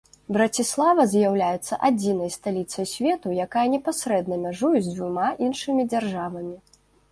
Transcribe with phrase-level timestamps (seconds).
[0.35, 6.55] Браціслава з'яўляецца адзінай сталіцай свету, якая непасрэдна мяжуе з дзвюма іншымі дзяржавамі.